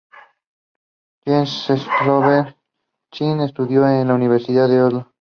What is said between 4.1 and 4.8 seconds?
Universidad